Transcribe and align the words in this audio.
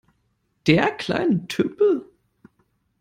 Der 0.65 0.89
kleine 0.97 1.45
Tümpel? 1.47 2.09